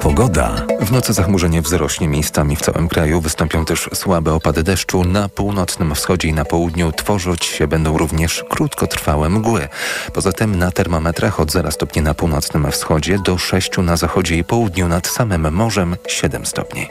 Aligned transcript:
Pogoda. 0.00 0.66
W 0.80 0.92
nocy 0.92 1.12
zachmurzenie 1.12 1.62
wzrośnie 1.62 2.08
miejscami 2.08 2.56
w 2.56 2.60
całym 2.60 2.88
kraju. 2.88 3.20
Wystąpią 3.20 3.64
też 3.64 3.88
słabe 3.94 4.32
opady 4.34 4.62
deszczu. 4.62 5.04
Na 5.04 5.28
północnym 5.28 5.94
wschodzie 5.94 6.28
i 6.28 6.32
na 6.32 6.44
południu 6.44 6.92
tworzyć 6.92 7.44
się 7.44 7.66
będą 7.66 7.98
również 7.98 8.44
krótkotrwałe 8.48 9.28
mgły. 9.28 9.68
Poza 10.12 10.32
tym 10.32 10.58
na 10.58 10.70
termometrach 10.70 11.40
od 11.40 11.52
0 11.52 11.70
stopni 11.70 12.02
na 12.02 12.14
północnym 12.14 12.70
wschodzie 12.70 13.18
do 13.18 13.38
6 13.38 13.78
na 13.78 13.96
zachodzie 13.96 14.36
i 14.36 14.44
południu 14.44 14.88
nad 14.88 15.06
samym 15.06 15.52
morzem 15.54 15.96
7 16.08 16.46
stopni. 16.46 16.88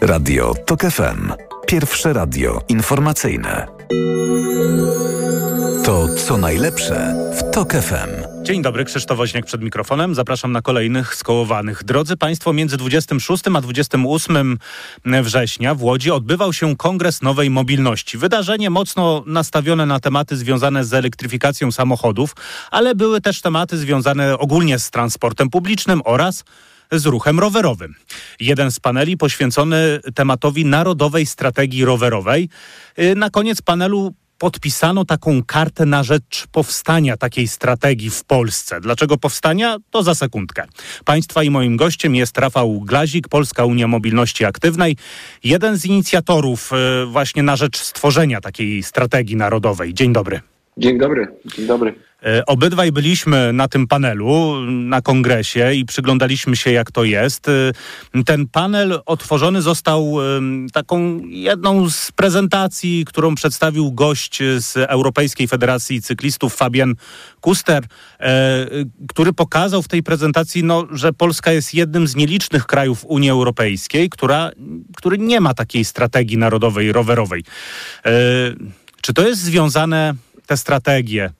Radio 0.00 0.54
TOK 0.66 0.80
FM. 0.80 1.32
Pierwsze 1.66 2.12
radio 2.12 2.60
informacyjne. 2.68 3.66
To 5.84 6.08
co 6.14 6.36
najlepsze 6.36 7.14
w 7.38 7.50
TOK 7.50 7.72
FM. 7.72 8.37
Dzień 8.48 8.62
dobry, 8.62 8.84
Krzysztof 8.84 9.18
Woźniak 9.18 9.46
przed 9.46 9.62
mikrofonem. 9.62 10.14
Zapraszam 10.14 10.52
na 10.52 10.62
kolejnych 10.62 11.14
skołowanych. 11.14 11.84
Drodzy 11.84 12.16
Państwo, 12.16 12.52
między 12.52 12.76
26 12.76 13.44
a 13.54 13.60
28 13.60 14.58
września 15.22 15.74
w 15.74 15.82
Łodzi 15.82 16.10
odbywał 16.10 16.52
się 16.52 16.76
Kongres 16.76 17.22
Nowej 17.22 17.50
Mobilności. 17.50 18.18
Wydarzenie 18.18 18.70
mocno 18.70 19.22
nastawione 19.26 19.86
na 19.86 20.00
tematy 20.00 20.36
związane 20.36 20.84
z 20.84 20.94
elektryfikacją 20.94 21.72
samochodów, 21.72 22.36
ale 22.70 22.94
były 22.94 23.20
też 23.20 23.40
tematy 23.40 23.78
związane 23.78 24.38
ogólnie 24.38 24.78
z 24.78 24.90
transportem 24.90 25.50
publicznym 25.50 26.02
oraz 26.04 26.44
z 26.92 27.06
ruchem 27.06 27.40
rowerowym. 27.40 27.94
Jeden 28.40 28.70
z 28.70 28.80
paneli 28.80 29.16
poświęcony 29.16 30.00
tematowi 30.14 30.64
Narodowej 30.64 31.26
Strategii 31.26 31.84
Rowerowej. 31.84 32.48
Na 33.16 33.30
koniec 33.30 33.62
panelu 33.62 34.14
podpisano 34.38 35.04
taką 35.04 35.42
kartę 35.44 35.86
na 35.86 36.02
rzecz 36.02 36.46
powstania 36.52 37.16
takiej 37.16 37.48
strategii 37.48 38.10
w 38.10 38.24
Polsce. 38.24 38.80
Dlaczego 38.80 39.18
powstania? 39.18 39.76
To 39.90 40.02
za 40.02 40.14
sekundkę. 40.14 40.64
Państwa 41.04 41.42
i 41.42 41.50
moim 41.50 41.76
gościem 41.76 42.14
jest 42.14 42.38
Rafał 42.38 42.80
Glazik, 42.80 43.28
Polska 43.28 43.64
Unia 43.64 43.88
Mobilności 43.88 44.44
Aktywnej, 44.44 44.96
jeden 45.44 45.76
z 45.76 45.86
inicjatorów 45.86 46.70
e, 46.72 47.06
właśnie 47.06 47.42
na 47.42 47.56
rzecz 47.56 47.78
stworzenia 47.78 48.40
takiej 48.40 48.82
strategii 48.82 49.36
narodowej. 49.36 49.94
Dzień 49.94 50.12
dobry. 50.12 50.40
Dzień 50.76 50.98
dobry, 50.98 51.26
dzień 51.56 51.66
dobry. 51.66 52.07
E, 52.22 52.46
obydwaj 52.46 52.92
byliśmy 52.92 53.52
na 53.52 53.68
tym 53.68 53.86
panelu, 53.86 54.60
na 54.66 55.02
kongresie 55.02 55.74
i 55.74 55.84
przyglądaliśmy 55.84 56.56
się, 56.56 56.72
jak 56.72 56.90
to 56.90 57.04
jest. 57.04 57.48
E, 57.48 58.24
ten 58.24 58.48
panel 58.48 59.00
otworzony 59.06 59.62
został 59.62 60.16
taką 60.72 61.18
jedną 61.18 61.90
z 61.90 62.12
prezentacji, 62.12 63.04
którą 63.04 63.34
przedstawił 63.34 63.92
gość 63.92 64.38
z 64.58 64.76
Europejskiej 64.76 65.48
Federacji 65.48 66.02
Cyklistów, 66.02 66.56
Fabian 66.56 66.94
Kuster, 67.40 67.84
e, 68.20 68.66
który 69.08 69.32
pokazał 69.32 69.82
w 69.82 69.88
tej 69.88 70.02
prezentacji, 70.02 70.64
no, 70.64 70.86
że 70.90 71.12
Polska 71.12 71.52
jest 71.52 71.74
jednym 71.74 72.08
z 72.08 72.16
nielicznych 72.16 72.66
krajów 72.66 73.04
Unii 73.04 73.30
Europejskiej, 73.30 74.10
która, 74.10 74.50
który 74.96 75.18
nie 75.18 75.40
ma 75.40 75.54
takiej 75.54 75.84
strategii 75.84 76.38
narodowej, 76.38 76.92
rowerowej. 76.92 77.44
Czy 79.00 79.14
to 79.14 79.28
jest 79.28 79.42
związane, 79.42 80.14
te 80.46 80.56
strategie, 80.56 81.30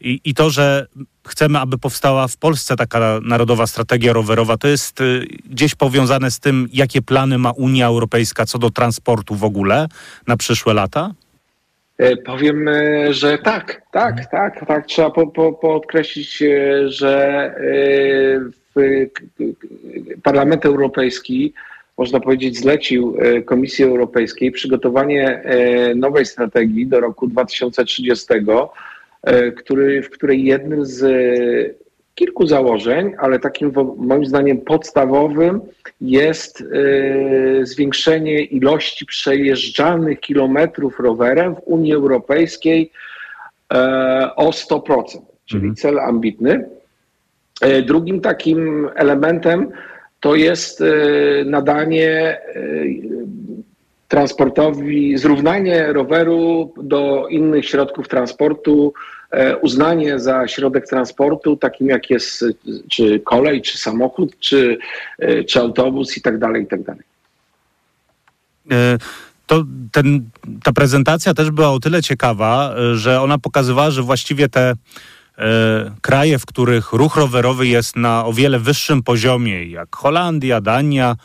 i, 0.00 0.20
I 0.24 0.34
to, 0.34 0.50
że 0.50 0.86
chcemy, 1.28 1.58
aby 1.58 1.78
powstała 1.78 2.28
w 2.28 2.36
Polsce 2.36 2.76
taka 2.76 3.20
narodowa 3.22 3.66
strategia 3.66 4.12
rowerowa, 4.12 4.56
to 4.56 4.68
jest 4.68 5.00
y, 5.00 5.26
gdzieś 5.44 5.74
powiązane 5.74 6.30
z 6.30 6.40
tym, 6.40 6.68
jakie 6.72 7.02
plany 7.02 7.38
ma 7.38 7.50
Unia 7.50 7.86
Europejska 7.86 8.46
co 8.46 8.58
do 8.58 8.70
transportu 8.70 9.34
w 9.34 9.44
ogóle 9.44 9.86
na 10.26 10.36
przyszłe 10.36 10.74
lata? 10.74 11.10
E, 11.98 12.16
powiem, 12.16 12.68
e, 12.68 13.14
że 13.14 13.38
tak, 13.38 13.82
tak, 13.92 14.18
mhm. 14.18 14.26
tak, 14.30 14.66
tak. 14.66 14.86
Trzeba 14.86 15.10
po, 15.10 15.26
po, 15.26 15.52
podkreślić, 15.52 16.42
e, 16.42 16.88
że 16.88 17.54
Parlament 20.22 20.66
Europejski, 20.66 21.54
można 21.98 22.20
powiedzieć, 22.20 22.58
zlecił 22.58 23.16
Komisji 23.46 23.84
Europejskiej 23.84 24.52
przygotowanie 24.52 25.42
nowej 25.96 26.26
strategii 26.26 26.86
do 26.86 27.00
roku 27.00 27.26
2030 27.26 28.26
E, 28.34 28.68
który, 29.56 30.02
w 30.02 30.10
której 30.10 30.44
jednym 30.44 30.86
z 30.86 31.02
e, 31.02 31.74
kilku 32.14 32.46
założeń, 32.46 33.12
ale 33.18 33.38
takim 33.38 33.72
moim 33.96 34.26
zdaniem 34.26 34.60
podstawowym 34.60 35.60
jest 36.00 36.60
e, 36.60 37.66
zwiększenie 37.66 38.42
ilości 38.44 39.06
przejeżdżanych 39.06 40.20
kilometrów 40.20 41.00
rowerem 41.00 41.54
w 41.54 41.60
Unii 41.64 41.94
Europejskiej 41.94 42.90
o 44.36 44.50
100%, 44.50 45.02
czyli 45.46 45.60
mhm. 45.60 45.74
cel 45.74 46.00
ambitny. 46.00 46.68
Drugim 47.86 48.20
takim 48.20 48.88
elementem 48.94 49.70
to 50.20 50.34
jest 50.34 50.82
nadanie 51.44 52.38
transportowi, 54.08 55.18
zrównanie 55.18 55.92
roweru 55.92 56.72
do 56.76 57.26
innych 57.28 57.66
środków 57.66 58.08
transportu, 58.08 58.92
e, 59.30 59.56
uznanie 59.56 60.18
za 60.18 60.48
środek 60.48 60.86
transportu, 60.86 61.56
takim 61.56 61.88
jak 61.88 62.10
jest 62.10 62.44
czy 62.90 63.20
kolej, 63.20 63.62
czy 63.62 63.78
samochód, 63.78 64.38
czy, 64.38 64.78
e, 65.18 65.44
czy 65.44 65.60
autobus 65.60 66.16
i 66.16 66.22
tak 66.22 66.38
dalej, 66.38 66.62
i 66.62 66.66
tak 66.66 66.82
dalej. 66.82 67.02
E, 68.70 68.98
to 69.46 69.64
ten, 69.92 70.30
ta 70.62 70.72
prezentacja 70.72 71.34
też 71.34 71.50
była 71.50 71.70
o 71.70 71.80
tyle 71.80 72.02
ciekawa, 72.02 72.74
że 72.94 73.20
ona 73.20 73.38
pokazywała, 73.38 73.90
że 73.90 74.02
właściwie 74.02 74.48
te 74.48 74.74
kraje, 76.00 76.38
w 76.38 76.46
których 76.46 76.92
ruch 76.92 77.16
rowerowy 77.16 77.66
jest 77.66 77.96
na 77.96 78.24
o 78.24 78.32
wiele 78.32 78.58
wyższym 78.58 79.02
poziomie, 79.02 79.66
jak 79.66 79.96
Holandia, 79.96 80.60
Dania, 80.60 81.16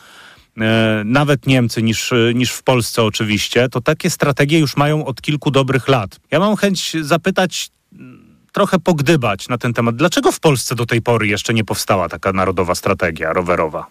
nawet 1.06 1.48
Niemcy 1.48 1.84
niż, 1.84 2.14
niż 2.36 2.52
w 2.52 2.64
Polsce 2.64 3.04
oczywiście, 3.04 3.70
to 3.70 3.82
takie 3.82 4.10
strategie 4.10 4.60
już 4.60 4.78
mają 4.78 5.06
od 5.06 5.22
kilku 5.22 5.52
dobrych 5.52 5.88
lat. 5.88 6.20
Ja 6.32 6.40
mam 6.40 6.56
chęć 6.56 6.94
zapytać, 7.02 7.70
trochę 8.52 8.80
pogdybać 8.80 9.50
na 9.50 9.58
ten 9.58 9.74
temat. 9.74 9.96
Dlaczego 9.96 10.32
w 10.32 10.40
Polsce 10.40 10.76
do 10.76 10.86
tej 10.86 11.02
pory 11.02 11.28
jeszcze 11.28 11.54
nie 11.54 11.64
powstała 11.64 12.10
taka 12.10 12.34
narodowa 12.34 12.76
strategia 12.76 13.34
rowerowa? 13.34 13.88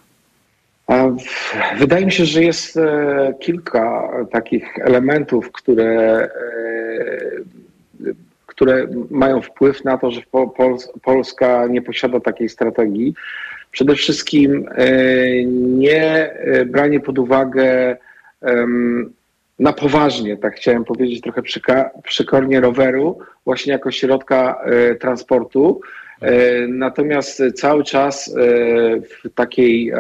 Wydaje 1.78 2.06
mi 2.06 2.12
się, 2.12 2.24
że 2.24 2.42
jest 2.42 2.76
e, 2.76 3.34
kilka 3.40 4.08
takich 4.32 4.78
elementów, 4.78 5.52
które, 5.52 5.90
e, 5.90 6.30
które 8.46 8.86
mają 9.10 9.42
wpływ 9.42 9.84
na 9.84 9.98
to, 9.98 10.10
że 10.10 10.20
Polska 11.02 11.66
nie 11.66 11.82
posiada 11.82 12.20
takiej 12.20 12.48
strategii. 12.48 13.14
Przede 13.72 13.94
wszystkim 13.94 14.68
e, 14.74 14.86
nie 15.54 16.32
e, 16.32 16.64
branie 16.64 17.00
pod 17.00 17.18
uwagę 17.18 17.96
na 19.58 19.72
poważnie, 19.72 20.36
tak 20.36 20.54
chciałem 20.54 20.84
powiedzieć 20.84 21.20
trochę 21.20 21.42
przykornie, 22.04 22.60
roweru, 22.60 23.18
właśnie 23.44 23.72
jako 23.72 23.90
środka 23.90 24.62
e, 24.64 24.94
transportu. 24.94 25.80
Natomiast 26.68 27.42
cały 27.56 27.84
czas 27.84 28.34
w 29.24 29.34
takiej 29.34 29.92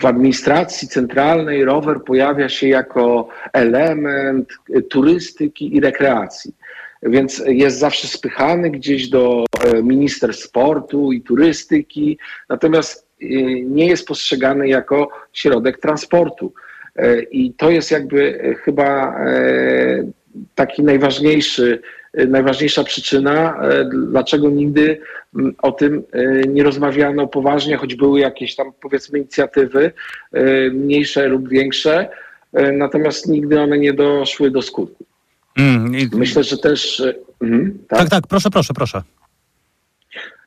w 0.00 0.04
administracji 0.04 0.88
centralnej 0.88 1.64
rower 1.64 2.02
pojawia 2.02 2.48
się 2.48 2.68
jako 2.68 3.28
element 3.52 4.48
turystyki 4.90 5.76
i 5.76 5.80
rekreacji 5.80 6.54
więc 7.02 7.42
jest 7.46 7.78
zawsze 7.78 8.08
spychany 8.08 8.70
gdzieś 8.70 9.08
do 9.08 9.44
e, 9.64 9.82
minister 9.82 10.34
sportu 10.34 11.12
i 11.12 11.20
turystyki, 11.20 12.18
natomiast 12.48 13.08
e, 13.22 13.26
nie 13.60 13.86
jest 13.86 14.06
postrzegany 14.06 14.68
jako 14.68 15.08
środek 15.32 15.80
transportu. 15.80 16.52
E, 16.96 17.22
I 17.22 17.52
to 17.52 17.70
jest 17.70 17.90
jakby 17.90 18.54
chyba 18.64 19.16
taki 20.54 20.82
najważniejszy, 20.82 21.82
najważniejsza 22.28 22.84
przyczyna, 22.84 23.60
dlaczego 24.10 24.50
nigdy 24.50 25.00
o 25.62 25.72
tym 25.72 26.02
nie 26.48 26.62
rozmawiano 26.62 27.26
poważnie, 27.26 27.76
choć 27.76 27.94
były 27.94 28.20
jakieś 28.20 28.56
tam 28.56 28.72
powiedzmy 28.80 29.18
inicjatywy 29.18 29.92
mniejsze 30.72 31.28
lub 31.28 31.48
większe, 31.48 32.08
natomiast 32.72 33.28
nigdy 33.28 33.60
one 33.60 33.78
nie 33.78 33.92
doszły 33.92 34.50
do 34.50 34.62
skutku. 34.62 35.04
Mm, 35.56 35.98
i... 35.98 36.08
Myślę, 36.12 36.44
że 36.44 36.58
też. 36.58 37.02
Mm, 37.42 37.78
tak? 37.88 37.98
tak, 37.98 38.08
tak, 38.10 38.26
proszę, 38.26 38.50
proszę, 38.50 38.74
proszę. 38.74 39.02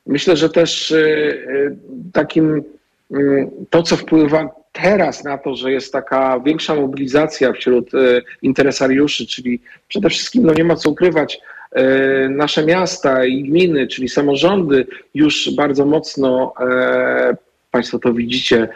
Myślę, 0.06 0.36
że 0.36 0.50
też 0.50 0.90
y, 0.90 1.76
takim 2.12 2.62
y, 3.14 3.48
to, 3.70 3.82
co 3.82 3.96
wpływa 3.96 4.50
teraz 4.72 5.24
na 5.24 5.38
to, 5.38 5.54
że 5.54 5.72
jest 5.72 5.92
taka 5.92 6.40
większa 6.40 6.74
mobilizacja 6.74 7.52
wśród 7.52 7.90
interesariuszy, 8.42 9.26
czyli 9.26 9.60
przede 9.88 10.10
wszystkim, 10.10 10.46
no 10.46 10.54
nie 10.54 10.64
ma 10.64 10.76
co 10.76 10.90
ukrywać, 10.90 11.40
nasze 12.28 12.66
miasta 12.66 13.24
i 13.24 13.42
gminy, 13.42 13.86
czyli 13.86 14.08
samorządy 14.08 14.86
już 15.14 15.54
bardzo 15.54 15.86
mocno, 15.86 16.54
Państwo 17.70 17.98
to 17.98 18.12
widzicie, 18.12 18.68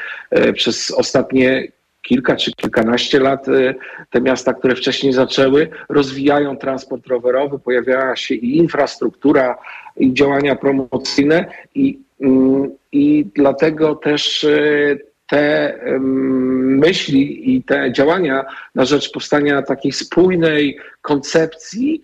przez 0.55 0.91
ostatnie 0.91 1.69
kilka 2.09 2.37
czy 2.37 2.53
kilkanaście 2.53 3.21
lat 3.21 3.49
y, 3.49 3.75
te 4.11 4.21
miasta, 4.21 4.55
które 4.55 4.77
wcześniej 4.77 5.12
zaczęły, 5.12 5.69
rozwijają 5.89 6.56
transport 6.56 7.06
rowerowy, 7.06 7.59
pojawiała 7.59 8.17
się 8.17 8.35
i 8.35 8.56
infrastruktura, 8.56 9.59
i 9.97 10.15
działania 10.15 10.56
promocyjne 10.56 11.47
i 11.75 12.05
Mm, 12.21 12.77
I 12.93 13.27
dlatego 13.35 13.95
też 13.95 14.47
te 15.27 15.79
myśli 16.01 17.56
i 17.56 17.62
te 17.62 17.93
działania 17.93 18.45
na 18.75 18.85
rzecz 18.85 19.12
powstania 19.12 19.62
takiej 19.62 19.93
spójnej 19.93 20.79
koncepcji, 21.03 22.03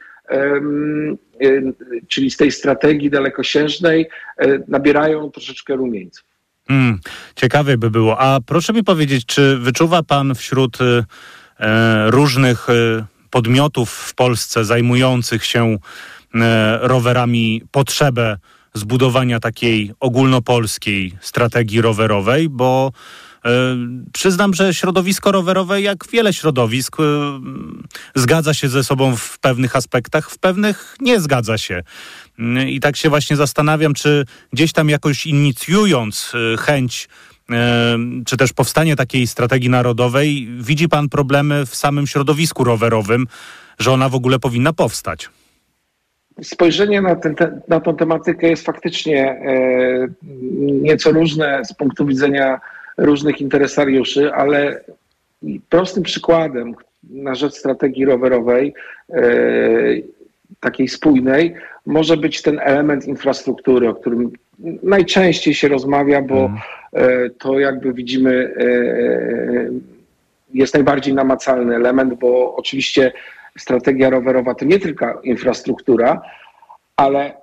czyli 2.08 2.30
z 2.30 2.36
tej 2.36 2.52
strategii 2.52 3.10
dalekosiężnej, 3.10 4.08
nabierają 4.68 5.30
troszeczkę 5.30 5.76
rumieńców. 5.76 6.29
Hmm, 6.70 7.00
ciekawie 7.36 7.78
by 7.78 7.90
było. 7.90 8.20
A 8.20 8.40
proszę 8.46 8.72
mi 8.72 8.84
powiedzieć, 8.84 9.26
czy 9.26 9.58
wyczuwa 9.58 10.02
Pan 10.02 10.34
wśród 10.34 10.78
e, 10.80 12.10
różnych 12.10 12.70
e, 12.70 12.72
podmiotów 13.30 13.90
w 13.90 14.14
Polsce 14.14 14.64
zajmujących 14.64 15.44
się 15.44 15.78
e, 16.34 16.78
rowerami 16.82 17.62
potrzebę 17.70 18.38
zbudowania 18.74 19.40
takiej 19.40 19.92
ogólnopolskiej 20.00 21.12
strategii 21.20 21.80
rowerowej, 21.80 22.48
bo 22.48 22.92
Przyznam, 24.12 24.54
że 24.54 24.74
środowisko 24.74 25.32
rowerowe, 25.32 25.82
jak 25.82 25.96
wiele 26.12 26.32
środowisk, 26.32 27.00
e, 27.00 27.02
zgadza 28.14 28.54
się 28.54 28.68
ze 28.68 28.84
sobą 28.84 29.16
w 29.16 29.38
pewnych 29.38 29.76
aspektach, 29.76 30.30
w 30.30 30.38
pewnych 30.38 30.96
nie 31.00 31.20
zgadza 31.20 31.58
się. 31.58 31.82
I 32.66 32.80
tak 32.80 32.96
się 32.96 33.08
właśnie 33.08 33.36
zastanawiam, 33.36 33.94
czy 33.94 34.24
gdzieś 34.52 34.72
tam 34.72 34.88
jakoś 34.88 35.26
inicjując 35.26 36.32
e, 36.54 36.56
chęć 36.56 37.08
czy 38.26 38.36
też 38.36 38.52
powstanie 38.52 38.96
takiej 38.96 39.26
strategii 39.26 39.70
narodowej, 39.70 40.48
widzi 40.58 40.88
pan 40.88 41.08
problemy 41.08 41.66
w 41.66 41.74
samym 41.74 42.06
środowisku 42.06 42.64
rowerowym, 42.64 43.26
że 43.78 43.92
ona 43.92 44.08
w 44.08 44.14
ogóle 44.14 44.38
powinna 44.38 44.72
powstać? 44.72 45.30
spojrzenie 46.42 47.00
na, 47.00 47.16
ten, 47.16 47.34
te, 47.34 47.60
na 47.68 47.80
tą 47.80 47.96
tematykę 47.96 48.48
jest 48.48 48.66
faktycznie 48.66 49.30
e, 49.30 50.08
nieco 50.60 51.12
różne 51.12 51.64
z 51.64 51.72
punktu 51.72 52.06
widzenia 52.06 52.60
różnych 53.00 53.40
interesariuszy, 53.40 54.32
ale 54.32 54.80
prostym 55.68 56.02
przykładem 56.02 56.74
na 57.10 57.34
rzecz 57.34 57.54
strategii 57.54 58.04
rowerowej, 58.04 58.74
e, 59.10 59.22
takiej 60.60 60.88
spójnej, 60.88 61.54
może 61.86 62.16
być 62.16 62.42
ten 62.42 62.60
element 62.62 63.06
infrastruktury, 63.06 63.88
o 63.88 63.94
którym 63.94 64.32
najczęściej 64.82 65.54
się 65.54 65.68
rozmawia, 65.68 66.22
bo 66.22 66.34
mm. 66.34 66.58
e, 66.92 67.30
to 67.30 67.58
jakby 67.58 67.92
widzimy 67.92 68.54
e, 68.58 68.66
jest 70.54 70.74
najbardziej 70.74 71.14
namacalny 71.14 71.76
element, 71.76 72.14
bo 72.14 72.56
oczywiście 72.56 73.12
strategia 73.58 74.10
rowerowa 74.10 74.54
to 74.54 74.64
nie 74.64 74.78
tylko 74.78 75.20
infrastruktura, 75.20 76.22
ale 76.96 77.39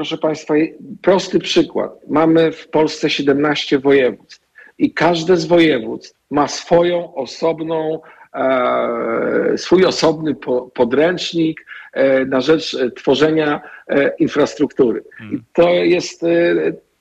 proszę 0.00 0.18
Państwa, 0.18 0.54
prosty 1.02 1.38
przykład. 1.38 1.92
Mamy 2.08 2.52
w 2.52 2.68
Polsce 2.68 3.10
17 3.10 3.78
województw 3.78 4.46
i 4.78 4.92
każde 4.92 5.36
z 5.36 5.44
województw 5.44 6.18
ma 6.30 6.48
swoją 6.48 7.14
osobną, 7.14 8.00
e, 8.34 9.58
swój 9.58 9.84
osobny 9.84 10.34
po, 10.34 10.62
podręcznik 10.62 11.66
e, 11.92 12.24
na 12.24 12.40
rzecz 12.40 12.76
tworzenia 12.96 13.60
e, 13.88 14.12
infrastruktury. 14.18 15.00
I 15.00 15.22
hmm. 15.22 15.44
to 15.52 15.68
jest 15.70 16.24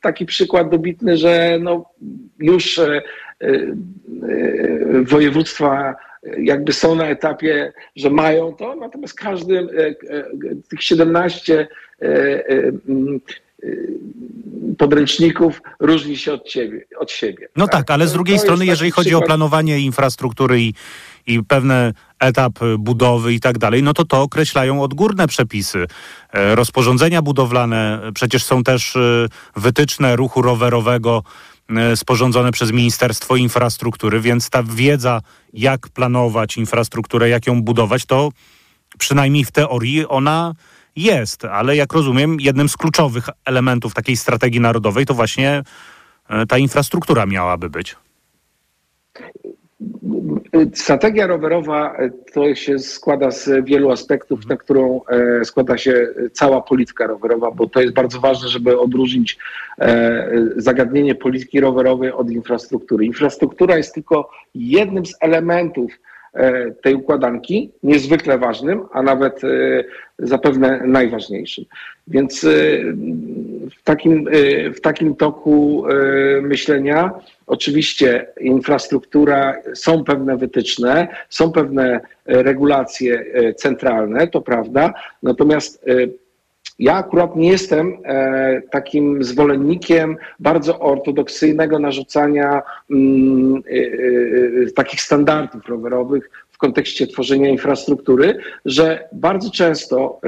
taki 0.01 0.25
przykład 0.25 0.69
dobitny, 0.69 1.17
że 1.17 1.57
no 1.61 1.85
już 2.39 2.81
województwa 5.03 5.95
jakby 6.23 6.73
są 6.73 6.95
na 6.95 7.05
etapie, 7.05 7.73
że 7.95 8.09
mają 8.09 8.53
to, 8.55 8.75
natomiast 8.75 9.13
każdy 9.13 9.59
e, 9.59 9.87
e, 9.87 9.95
tych 10.69 10.83
17 10.83 11.67
e, 12.01 12.05
mm, 12.87 13.19
podręczników 14.77 15.61
różni 15.79 16.17
się 16.17 16.33
od, 16.33 16.47
ciebie, 16.47 16.85
od 16.99 17.11
siebie. 17.11 17.47
No 17.55 17.67
tak, 17.67 17.73
tak 17.73 17.91
ale 17.91 18.07
z 18.07 18.13
drugiej 18.13 18.39
strony, 18.39 18.65
jeżeli 18.65 18.91
chodzi 18.91 19.09
przykład... 19.09 19.23
o 19.23 19.27
planowanie 19.27 19.79
infrastruktury 19.79 20.61
i, 20.61 20.73
i 21.27 21.43
pewne 21.43 21.93
etap 22.19 22.59
budowy 22.79 23.33
i 23.33 23.39
tak 23.39 23.57
dalej, 23.57 23.83
no 23.83 23.93
to 23.93 24.05
to 24.05 24.21
określają 24.21 24.81
odgórne 24.81 25.27
przepisy. 25.27 25.87
Rozporządzenia 26.33 27.21
budowlane, 27.21 28.01
przecież 28.15 28.43
są 28.43 28.63
też 28.63 28.97
wytyczne 29.55 30.15
ruchu 30.15 30.41
rowerowego, 30.41 31.23
sporządzone 31.95 32.51
przez 32.51 32.71
Ministerstwo 32.71 33.35
Infrastruktury, 33.35 34.19
więc 34.21 34.49
ta 34.49 34.63
wiedza, 34.63 35.21
jak 35.53 35.89
planować 35.89 36.57
infrastrukturę, 36.57 37.29
jak 37.29 37.47
ją 37.47 37.63
budować, 37.63 38.05
to 38.05 38.29
przynajmniej 38.97 39.45
w 39.45 39.51
teorii 39.51 40.07
ona 40.07 40.53
jest, 40.95 41.45
ale 41.45 41.75
jak 41.75 41.93
rozumiem, 41.93 42.39
jednym 42.39 42.69
z 42.69 42.77
kluczowych 42.77 43.29
elementów 43.45 43.93
takiej 43.93 44.17
strategii 44.17 44.59
narodowej 44.59 45.05
to 45.05 45.13
właśnie 45.13 45.63
e, 46.29 46.45
ta 46.45 46.57
infrastruktura 46.57 47.25
miałaby 47.25 47.69
być. 47.69 47.95
Strategia 50.73 51.27
rowerowa 51.27 51.95
e, 51.97 52.09
to 52.33 52.55
się 52.55 52.79
składa 52.79 53.31
z 53.31 53.65
wielu 53.65 53.91
aspektów, 53.91 54.47
na 54.49 54.57
którą 54.57 55.01
e, 55.09 55.45
składa 55.45 55.77
się 55.77 56.07
cała 56.33 56.61
polityka 56.61 57.07
rowerowa, 57.07 57.51
bo 57.51 57.69
to 57.69 57.81
jest 57.81 57.93
bardzo 57.93 58.19
ważne, 58.19 58.49
żeby 58.49 58.79
odróżnić 58.79 59.37
e, 59.79 60.29
zagadnienie 60.57 61.15
polityki 61.15 61.59
rowerowej 61.59 62.11
od 62.11 62.29
infrastruktury. 62.31 63.05
Infrastruktura 63.05 63.77
jest 63.77 63.93
tylko 63.93 64.29
jednym 64.55 65.05
z 65.05 65.15
elementów 65.21 65.91
tej 66.81 66.95
układanki, 66.95 67.71
niezwykle 67.83 68.37
ważnym, 68.37 68.81
a 68.91 69.01
nawet 69.01 69.41
zapewne 70.19 70.81
najważniejszym. 70.85 71.65
Więc 72.07 72.45
w 73.79 73.83
takim, 73.83 74.25
w 74.75 74.81
takim 74.81 75.15
toku 75.15 75.83
myślenia 76.41 77.11
Oczywiście 77.49 78.27
infrastruktura, 78.39 79.55
są 79.73 80.03
pewne 80.03 80.37
wytyczne, 80.37 81.07
są 81.29 81.51
pewne 81.51 81.99
e, 82.25 82.43
regulacje 82.43 83.25
e, 83.33 83.53
centralne, 83.53 84.27
to 84.27 84.41
prawda, 84.41 84.93
natomiast 85.23 85.83
e, 85.87 85.93
ja 86.79 86.95
akurat 86.95 87.35
nie 87.35 87.49
jestem 87.49 87.97
takim 88.71 89.23
zwolennikiem 89.23 90.17
bardzo 90.39 90.79
ortodoksyjnego 90.79 91.79
narzucania 91.79 92.61
mm, 92.91 93.63
takich 94.75 95.01
standardów 95.01 95.67
rowerowych 95.67 96.29
w 96.49 96.57
kontekście 96.57 97.07
tworzenia 97.07 97.49
infrastruktury, 97.49 98.37
że 98.65 99.09
bardzo 99.13 99.51
często 99.51 100.21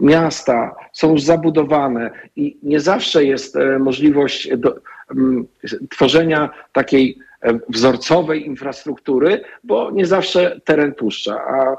miasta 0.00 0.74
są 0.92 1.12
już 1.12 1.22
zabudowane 1.22 2.10
i 2.36 2.58
nie 2.62 2.80
zawsze 2.80 3.24
jest 3.24 3.58
możliwość 3.78 4.56
do, 4.56 4.74
Mm, 5.16 5.46
tworzenia 5.90 6.50
takiej 6.72 7.18
e, 7.18 7.24
wzorcowej 7.68 8.46
infrastruktury, 8.46 9.40
bo 9.64 9.90
nie 9.90 10.06
zawsze 10.06 10.60
teren 10.64 10.94
puszcza. 10.94 11.34
A 11.34 11.76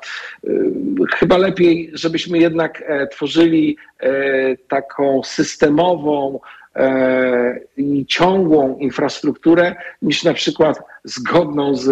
chyba 1.16 1.38
lepiej, 1.38 1.92
żebyśmy 1.94 2.38
jednak 2.38 2.84
e, 2.88 3.08
tworzyli 3.08 3.78
e, 4.00 4.12
taką 4.58 5.24
systemową 5.24 6.40
i 7.78 8.06
ciągłą 8.06 8.78
infrastrukturę, 8.78 9.76
niż 10.02 10.24
na 10.24 10.34
przykład 10.34 10.80
zgodną 11.04 11.76
z, 11.76 11.84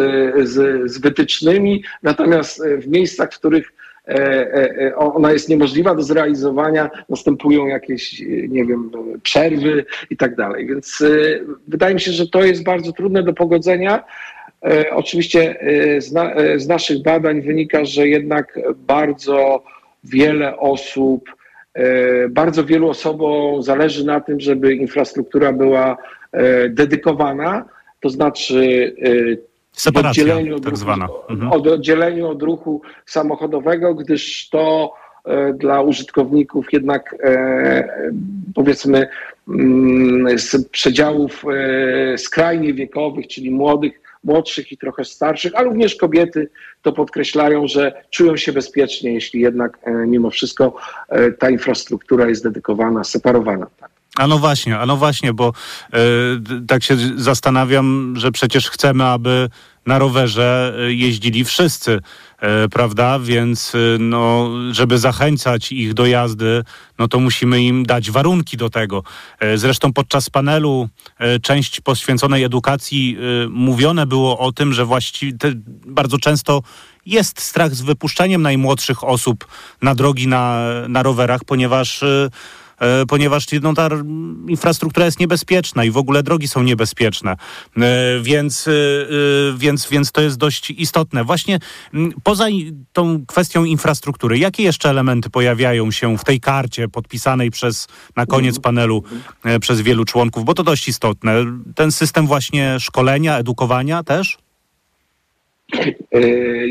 z, 0.50 0.92
z 0.92 0.98
wytycznymi, 0.98 1.84
natomiast 2.04 2.64
w 2.78 2.88
miejscach, 2.88 3.34
w 3.34 3.40
których 3.40 3.72
E, 3.72 3.79
e, 3.79 3.79
e, 3.79 3.79
ona 4.96 5.32
jest 5.32 5.50
niemożliwa 5.50 5.96
do 5.96 6.02
zrealizowania, 6.02 6.90
następują 7.10 7.68
jakieś, 7.68 8.22
nie 8.50 8.66
wiem, 8.66 8.92
przerwy 9.24 9.86
i 10.10 10.18
tak 10.18 10.36
dalej. 10.36 10.68
Więc 10.68 11.04
wydaje 11.68 11.94
mi 11.94 12.02
się, 12.02 12.12
że 12.12 12.28
to 12.28 12.44
jest 12.44 12.64
bardzo 12.64 12.92
trudne 12.92 13.24
do 13.24 13.34
pogodzenia. 13.34 14.04
Oczywiście 14.92 15.60
z, 16.00 16.12
na, 16.12 16.34
z 16.58 16.68
naszych 16.68 17.04
badań 17.04 17.42
wynika, 17.42 17.86
że 17.86 18.08
jednak 18.08 18.60
bardzo 18.76 19.64
wiele 20.04 20.58
osób, 20.58 21.30
bardzo 22.30 22.64
wielu 22.64 22.90
osobom 22.90 23.64
zależy 23.64 24.06
na 24.06 24.22
tym, 24.22 24.40
żeby 24.40 24.76
infrastruktura 24.76 25.54
była 25.54 25.98
dedykowana, 26.70 27.66
to 28.00 28.10
znaczy 28.10 28.96
Separacja, 29.80 30.24
oddzieleniu 30.24 30.60
tak 30.60 30.78
zwana. 30.78 31.08
Mhm. 31.30 31.52
Od, 31.52 31.68
oddzieleniu 31.68 32.28
od 32.28 32.42
ruchu 32.42 32.82
samochodowego, 33.06 33.96
gdyż 33.96 34.50
to 34.50 34.94
e, 35.26 35.54
dla 35.54 35.82
użytkowników 35.82 36.74
jednak 36.74 37.16
e, 37.24 38.14
powiedzmy 38.56 39.08
mm, 39.48 40.40
z 40.40 40.70
przedziałów 40.70 41.46
e, 41.46 42.18
skrajnie 42.18 42.74
wiekowych, 42.74 43.28
czyli 43.28 43.52
młodych, 43.52 44.02
młodszych 44.24 44.72
i 44.72 44.78
trochę 44.78 45.06
starszych, 45.06 45.52
a 45.56 45.64
również 45.64 45.96
kobiety 45.96 46.50
to 46.82 46.92
podkreślają, 46.92 47.68
że 47.68 48.04
czują 48.10 48.38
się 48.38 48.54
bezpiecznie, 48.54 49.14
jeśli 49.14 49.42
jednak 49.42 49.80
mimo 50.08 50.30
wszystko 50.30 50.76
ta 51.40 51.50
infrastruktura 51.50 52.30
jest 52.30 52.44
dedykowana, 52.44 53.04
separowana. 53.04 53.68
Tak. 53.80 53.99
A 54.20 54.28
no 54.28 54.40
właśnie, 54.40 54.80
a 54.80 54.86
no 54.86 54.98
właśnie, 54.98 55.34
bo 55.34 55.54
y, 55.94 56.66
tak 56.68 56.84
się 56.84 56.98
zastanawiam, 57.16 58.14
że 58.18 58.32
przecież 58.32 58.70
chcemy, 58.70 59.06
aby 59.06 59.50
na 59.86 60.00
rowerze 60.00 60.74
e, 60.80 60.94
jeździli 60.94 61.46
wszyscy 61.46 62.00
E, 62.42 62.70
prawda? 62.70 63.20
Więc 63.20 63.76
e, 63.76 63.78
no, 64.00 64.50
żeby 64.72 64.98
zachęcać 64.98 65.72
ich 65.72 65.94
do 65.94 66.06
jazdy, 66.06 66.64
no 67.00 67.08
to 67.08 67.20
musimy 67.20 67.64
im 67.64 67.86
dać 67.86 68.12
warunki 68.12 68.58
do 68.58 68.70
tego. 68.70 69.04
E, 69.40 69.58
zresztą 69.58 69.94
podczas 69.94 70.30
panelu 70.30 70.90
część 71.42 71.82
poświęconej 71.82 72.44
edukacji 72.44 73.18
mówione 73.50 74.06
było 74.06 74.40
o 74.40 74.52
tym, 74.52 74.74
że 74.74 74.86
właściwie 74.86 75.38
bardzo 75.86 76.18
często 76.18 76.62
jest 77.06 77.42
strach 77.42 77.76
z 77.76 77.82
wypuszczeniem 77.82 78.42
najmłodszych 78.42 79.04
osób 79.04 79.48
na 79.82 79.96
drogi 79.96 80.28
na, 80.28 80.66
na 80.88 81.04
rowerach, 81.04 81.44
ponieważ 81.44 82.04
E, 82.04 82.30
ponieważ 83.08 83.46
no, 83.62 83.74
ta 83.74 83.90
infrastruktura 84.48 85.06
jest 85.06 85.20
niebezpieczna 85.20 85.84
i 85.84 85.92
w 85.92 85.98
ogóle 85.98 86.24
drogi 86.24 86.48
są 86.48 86.64
niebezpieczne. 86.64 87.36
E, 87.78 88.20
więc, 88.22 88.68
e, 88.68 88.72
więc, 89.58 89.90
więc 89.90 90.12
to 90.12 90.22
jest 90.22 90.38
dość 90.38 90.72
istotne. 90.72 91.24
Właśnie 91.24 91.60
poza 92.24 92.46
tą 92.94 93.26
kwestią 93.26 93.64
infrastruktury, 93.64 94.38
jakie 94.38 94.64
jeszcze 94.64 94.90
elementy 94.90 95.30
pojawiają 95.30 95.92
się 95.92 96.18
w 96.18 96.24
tej 96.24 96.40
karcie 96.40 96.88
podpisanej 96.88 97.52
przez 97.52 97.88
na 98.16 98.26
koniec 98.26 98.60
panelu 98.60 99.04
przez 99.62 99.82
wielu 99.82 100.06
członków, 100.06 100.46
bo 100.46 100.54
to 100.54 100.64
dość 100.64 100.88
istotne. 100.88 101.34
Ten 101.76 101.92
system 101.92 102.28
właśnie 102.28 102.80
szkolenia, 102.80 103.38
edukowania 103.38 104.04
też? 104.04 104.38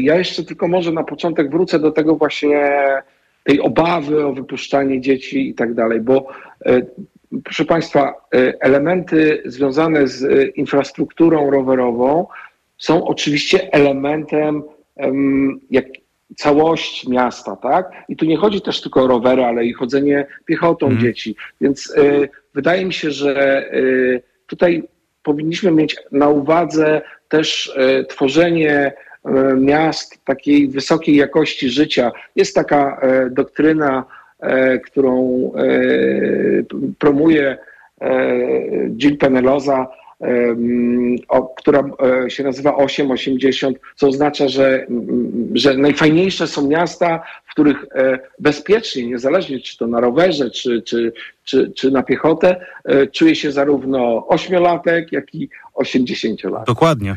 Ja 0.02 0.16
jeszcze 0.16 0.44
tylko 0.44 0.68
może 0.68 0.92
na 0.92 1.04
początek 1.04 1.50
wrócę 1.50 1.78
do 1.78 1.90
tego 1.90 2.16
właśnie 2.16 2.58
tej 3.48 3.60
obawy 3.60 4.26
o 4.26 4.32
wypuszczanie 4.32 5.00
dzieci 5.00 5.48
i 5.48 5.54
tak 5.54 5.74
dalej, 5.74 6.00
bo 6.00 6.26
e, 6.66 6.82
proszę 7.44 7.64
Państwa, 7.64 8.14
e, 8.34 8.52
elementy 8.60 9.42
związane 9.44 10.08
z 10.08 10.24
e, 10.24 10.46
infrastrukturą 10.46 11.50
rowerową 11.50 12.26
są 12.78 13.04
oczywiście 13.04 13.72
elementem 13.72 14.62
jak 15.70 15.84
całości 16.36 17.10
miasta, 17.10 17.56
tak? 17.56 17.92
I 18.08 18.16
tu 18.16 18.24
nie 18.24 18.36
chodzi 18.36 18.60
też 18.60 18.80
tylko 18.80 19.02
o 19.02 19.06
rowery, 19.06 19.44
ale 19.44 19.64
i 19.64 19.72
chodzenie 19.72 20.26
piechotą 20.44 20.86
mm. 20.86 20.98
dzieci. 20.98 21.36
Więc 21.60 21.94
wydaje 22.54 22.84
mi 22.84 22.92
się, 22.92 23.10
że 23.10 23.64
tutaj 24.46 24.82
powinniśmy 25.22 25.70
mieć 25.70 25.96
na 26.12 26.28
uwadze 26.28 27.02
też 27.28 27.74
tworzenie 28.08 28.92
miast 29.56 30.24
takiej 30.24 30.68
wysokiej 30.68 31.16
jakości 31.16 31.68
życia. 31.68 32.12
Jest 32.36 32.54
taka 32.54 33.00
e, 33.00 33.30
doktryna, 33.30 34.04
e, 34.40 34.78
którą 34.78 35.52
promuje 36.98 37.58
Jill 38.96 39.18
Peneloza, 39.18 39.86
która 41.56 41.84
się 42.28 42.44
nazywa 42.44 42.76
880, 42.76 43.78
co 43.96 44.08
oznacza, 44.08 44.48
że, 44.48 44.86
że 45.54 45.76
najfajniejsze 45.76 46.46
są 46.46 46.68
miasta, 46.68 47.22
w 47.44 47.50
których 47.50 47.86
bezpiecznie, 48.38 49.06
niezależnie 49.06 49.60
czy 49.60 49.78
to 49.78 49.86
na 49.86 50.00
rowerze, 50.00 50.50
czy, 50.50 50.82
czy, 50.82 51.12
czy, 51.44 51.72
czy 51.76 51.90
na 51.90 52.02
piechotę, 52.02 52.66
czuje 53.12 53.34
się 53.34 53.52
zarówno 53.52 54.26
ośmiolatek, 54.28 55.12
jak 55.12 55.34
i 55.34 55.48
80-latek. 55.74 56.66
Dokładnie. 56.66 57.16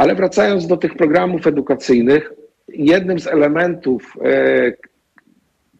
Ale 0.00 0.14
wracając 0.14 0.66
do 0.66 0.76
tych 0.76 0.94
programów 0.94 1.46
edukacyjnych, 1.46 2.32
jednym 2.68 3.20
z 3.20 3.26
elementów 3.26 4.16
e, 4.24 4.72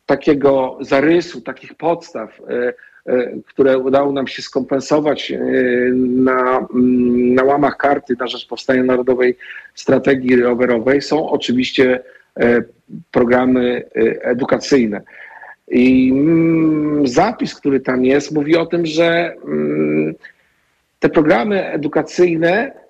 takiego 0.06 0.78
zarysu, 0.80 1.40
takich 1.40 1.74
podstaw, 1.74 2.40
e, 2.40 2.72
e, 3.12 3.32
które 3.46 3.78
udało 3.78 4.12
nam 4.12 4.26
się 4.26 4.42
skompensować 4.42 5.32
na, 5.94 6.66
mm, 6.74 7.34
na 7.34 7.44
łamach 7.44 7.76
karty 7.76 8.14
na 8.18 8.26
rzecz 8.26 8.46
powstania 8.48 8.84
Narodowej 8.84 9.36
Strategii 9.74 10.36
Rowerowej, 10.36 11.02
są 11.02 11.30
oczywiście 11.30 12.00
programy 13.10 13.82
edukacyjne. 14.22 15.00
I 15.68 16.10
mm, 16.12 17.06
zapis, 17.06 17.54
który 17.54 17.80
tam 17.80 18.04
jest, 18.04 18.32
mówi 18.32 18.56
o 18.56 18.66
tym, 18.66 18.86
że 18.86 19.34
mm, 19.44 20.14
te 20.98 21.08
programy 21.08 21.66
edukacyjne 21.66 22.80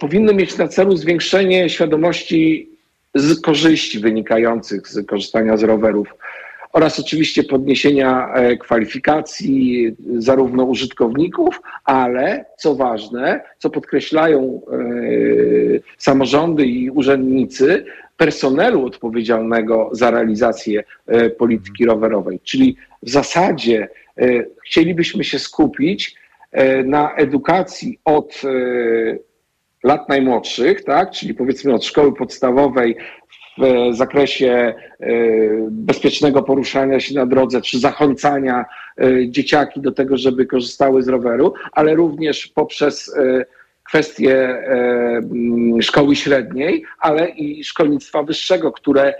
powinny 0.00 0.34
mieć 0.34 0.58
na 0.58 0.68
celu 0.68 0.96
zwiększenie 0.96 1.68
świadomości 1.68 2.70
z 3.14 3.40
korzyści 3.40 3.98
wynikających 3.98 4.88
z 4.88 5.06
korzystania 5.06 5.56
z 5.56 5.62
rowerów 5.62 6.08
oraz 6.72 7.00
oczywiście 7.00 7.44
podniesienia 7.44 8.32
e, 8.34 8.56
kwalifikacji 8.56 9.96
zarówno 10.16 10.64
użytkowników, 10.64 11.60
ale 11.84 12.44
co 12.58 12.74
ważne, 12.74 13.40
co 13.58 13.70
podkreślają 13.70 14.60
e, 14.72 14.78
samorządy 15.98 16.66
i 16.66 16.90
urzędnicy, 16.90 17.84
personelu 18.16 18.86
odpowiedzialnego 18.86 19.90
za 19.92 20.10
realizację 20.10 20.84
polityki 21.38 21.84
rowerowej. 21.84 22.40
Czyli 22.44 22.76
w 23.02 23.10
zasadzie 23.10 23.88
chcielibyśmy 24.66 25.24
się 25.24 25.38
skupić 25.38 26.14
na 26.84 27.14
edukacji 27.14 27.98
od 28.04 28.42
lat 29.88 30.08
najmłodszych, 30.08 30.84
tak, 30.84 31.10
czyli 31.10 31.34
powiedzmy 31.34 31.74
od 31.74 31.84
szkoły 31.84 32.14
podstawowej 32.14 32.96
w 33.58 33.96
zakresie 33.96 34.74
e, 35.00 35.06
bezpiecznego 35.70 36.42
poruszania 36.42 37.00
się 37.00 37.14
na 37.14 37.26
drodze, 37.26 37.62
czy 37.62 37.78
zachęcania 37.78 38.64
e, 39.00 39.28
dzieciaki 39.28 39.80
do 39.80 39.92
tego, 39.92 40.16
żeby 40.16 40.46
korzystały 40.46 41.02
z 41.02 41.08
roweru, 41.08 41.54
ale 41.72 41.94
również 41.94 42.46
poprzez 42.46 43.16
e, 43.16 43.44
kwestie 43.88 44.62
szkoły 45.80 46.16
średniej, 46.16 46.84
ale 46.98 47.28
i 47.28 47.64
szkolnictwa 47.64 48.22
wyższego, 48.22 48.72
które 48.72 49.14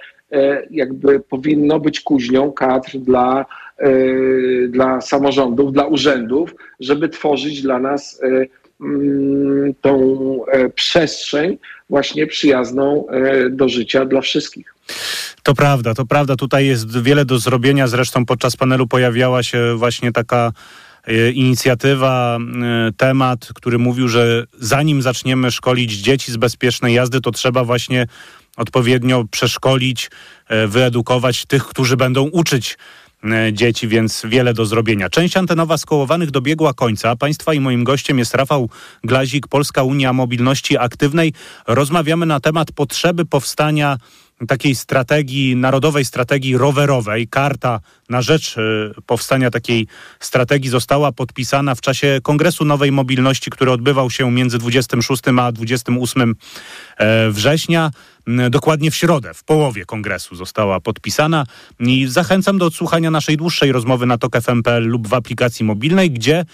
jakby 0.71 1.21
powinno 1.21 1.81
być 1.81 2.01
kuźnią 2.01 2.53
kadr 2.53 2.91
dla, 2.99 3.47
dla 4.69 5.01
samorządów, 5.01 5.73
dla 5.73 5.87
urzędów, 5.87 6.55
żeby 6.81 7.09
tworzyć 7.09 7.63
dla 7.63 7.79
nas 7.79 8.21
Mm, 8.23 8.49
tą 9.81 10.41
e, 10.47 10.69
przestrzeń 10.69 11.59
właśnie 11.91 12.27
przyjazną 12.27 13.09
e, 13.09 13.51
do 13.51 13.69
życia 13.69 14.05
dla 14.05 14.21
wszystkich. 14.21 14.75
To 15.43 15.55
prawda, 15.55 15.95
to 15.95 16.07
prawda. 16.07 16.37
Tutaj 16.37 16.67
jest 16.67 17.03
wiele 17.03 17.25
do 17.25 17.39
zrobienia. 17.39 17.87
Zresztą 17.87 18.27
podczas 18.27 18.57
panelu 18.57 18.87
pojawiała 18.87 19.43
się 19.43 19.75
właśnie 19.77 20.13
taka 20.13 20.53
e, 21.07 21.31
inicjatywa, 21.31 22.39
temat, 22.97 23.49
który 23.55 23.79
mówił, 23.79 24.09
że 24.09 24.45
zanim 24.61 25.03
zaczniemy 25.03 25.51
szkolić 25.51 25.93
dzieci 25.93 26.33
z 26.33 26.37
bezpiecznej 26.37 26.95
jazdy, 26.95 27.21
to 27.21 27.31
trzeba 27.31 27.65
właśnie 27.65 28.07
odpowiednio 28.57 29.25
przeszkolić, 29.31 30.11
wyedukować 30.69 31.47
tych, 31.47 31.65
którzy 31.65 31.97
będą 31.97 32.23
uczyć 32.23 32.79
dzieci, 33.53 33.89
więc 33.89 34.23
wiele 34.25 34.55
do 34.55 34.67
zrobienia. 34.67 35.09
Część 35.09 35.37
antenowa 35.37 35.79
skołowanych 35.79 36.31
dobiegła 36.31 36.75
końca. 36.75 37.17
Państwa 37.17 37.55
i 37.55 37.61
moim 37.61 37.85
gościem 37.85 38.19
jest 38.19 38.35
Rafał 38.35 38.71
Glazik, 39.05 39.49
Polska 39.49 39.83
Unia 39.83 40.13
Mobilności 40.13 40.79
Aktywnej. 40.79 41.33
Rozmawiamy 41.67 42.27
na 42.27 42.41
temat 42.41 42.73
potrzeby 42.73 43.25
powstania 43.25 43.99
takiej 44.49 44.75
strategii, 44.75 45.57
narodowej 45.57 46.05
strategii 46.05 46.57
rowerowej. 46.57 47.29
Karta 47.29 47.81
na 48.09 48.23
rzecz 48.23 48.57
y, 48.57 48.95
powstania 49.07 49.51
takiej 49.51 49.87
strategii 50.21 50.71
została 50.71 51.13
podpisana 51.13 51.75
w 51.75 51.81
czasie 51.81 52.21
Kongresu 52.23 52.65
Nowej 52.65 52.93
Mobilności, 52.93 53.51
który 53.51 53.71
odbywał 53.71 54.11
się 54.11 54.33
między 54.33 54.59
26 54.59 55.23
a 55.41 55.53
28 55.53 56.35
e, 56.97 57.31
września. 57.31 57.91
Dokładnie 58.51 58.91
w 58.91 58.97
środę, 58.97 59.35
w 59.35 59.45
połowie 59.45 59.85
kongresu 59.85 60.37
została 60.37 60.81
podpisana 60.81 61.47
i 61.81 62.07
zachęcam 62.07 62.59
do 62.59 62.67
odsłuchania 62.67 63.11
naszej 63.11 63.37
dłuższej 63.37 63.73
rozmowy 63.73 64.07
na 64.07 64.19
tok.fm.pl 64.19 64.89
lub 64.89 65.09
w 65.09 65.15
aplikacji 65.15 65.65
mobilnej, 65.65 66.11
gdzie 66.11 66.45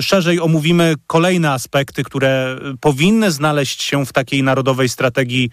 szerzej 0.00 0.40
omówimy 0.40 0.94
kolejne 1.06 1.50
aspekty, 1.50 2.04
które 2.04 2.58
powinny 2.80 3.30
znaleźć 3.30 3.82
się 3.82 4.06
w 4.06 4.12
takiej 4.12 4.42
narodowej 4.42 4.88
strategii 4.88 5.50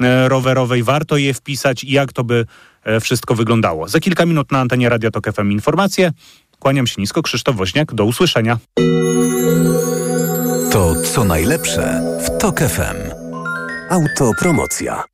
e, 0.00 0.28
rowerowej. 0.28 0.82
Warto 0.82 1.16
je 1.16 1.34
wpisać 1.34 1.84
i 1.84 1.90
jak 1.90 2.12
to 2.12 2.24
by 2.24 2.46
wszystko 3.00 3.34
wyglądało. 3.34 3.88
Za 3.88 4.00
kilka 4.00 4.26
minut 4.26 4.52
na 4.52 4.60
antenie 4.60 4.88
Radia 4.88 5.10
Tok 5.10 5.32
FM 5.32 5.50
informacje. 5.50 6.12
Kłaniam 6.58 6.86
się 6.86 7.00
nisko, 7.00 7.22
Krzysztof 7.22 7.56
Woźniak. 7.56 7.94
Do 7.94 8.04
usłyszenia. 8.04 8.58
To 10.72 10.94
co 11.02 11.24
najlepsze 11.24 12.02
w 12.26 12.38
Tok 12.40 12.60
FM. 12.60 13.10
Autopromocja. 13.90 15.04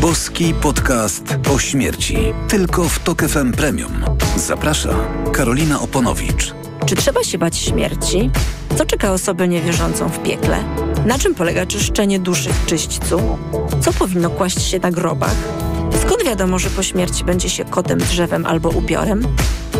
Boski 0.00 0.54
podcast 0.54 1.38
o 1.54 1.58
śmierci. 1.58 2.16
Tylko 2.48 2.88
w 2.88 2.98
Tok 2.98 3.22
FM 3.22 3.52
Premium. 3.52 4.04
Zaprasza 4.36 4.94
Karolina 5.32 5.80
Oponowicz. 5.80 6.54
Czy 6.86 6.96
trzeba 6.96 7.24
się 7.24 7.38
bać 7.38 7.56
śmierci? 7.56 8.30
Co 8.76 8.86
czeka 8.86 9.12
osobę 9.12 9.48
niewierzącą 9.48 10.08
w 10.08 10.22
piekle? 10.22 10.64
Na 11.06 11.18
czym 11.18 11.34
polega 11.34 11.66
czyszczenie 11.66 12.20
duszy 12.20 12.50
w 12.52 12.66
czyśćcu? 12.66 13.38
Co 13.80 13.92
powinno 13.92 14.30
kłaść 14.30 14.62
się 14.62 14.78
na 14.78 14.90
grobach? 14.90 15.36
Skąd 16.00 16.24
wiadomo, 16.24 16.58
że 16.58 16.70
po 16.70 16.82
śmierci 16.82 17.24
będzie 17.24 17.50
się 17.50 17.64
kotem, 17.64 17.98
drzewem 17.98 18.46
albo 18.46 18.68
upiorem? 18.68 19.22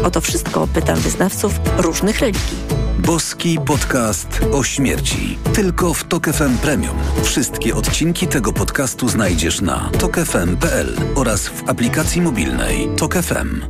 O 0.05 0.11
to 0.11 0.21
wszystko 0.21 0.67
pytam 0.75 0.97
wyznawców 0.99 1.53
różnych 1.79 2.21
religii. 2.21 2.59
Boski 2.99 3.59
podcast 3.67 4.41
o 4.53 4.65
śmierci. 4.65 5.39
Tylko 5.55 5.95
w 5.95 6.05
Tok 6.05 6.27
FM 6.27 6.59
Premium. 6.59 6.97
Wszystkie 7.23 7.75
odcinki 7.75 8.27
tego 8.29 8.53
podcastu 8.53 9.09
znajdziesz 9.09 9.61
na 9.61 9.91
tokefm.pl 9.99 10.97
oraz 11.15 11.49
w 11.49 11.69
aplikacji 11.69 12.23
mobilnej 12.23 12.89
Tok 12.99 13.15
FM. 13.15 13.61